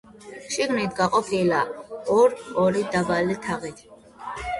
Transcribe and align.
შიგნით 0.53 0.95
გაყოფილია 0.99 1.59
ორ-ორი 2.13 2.81
დაბალი 2.95 3.37
თაღით. 3.45 3.85